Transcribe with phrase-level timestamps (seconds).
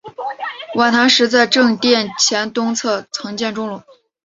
[0.73, 3.83] 晚唐时在正殿前东侧增建钟楼。